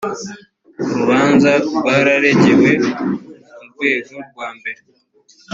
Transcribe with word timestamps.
urubanza 0.89 1.51
rwararegewe 1.77 2.71
mu 3.49 3.63
rwego 3.71 4.15
rwa 4.29 4.47
mbere 4.57 4.81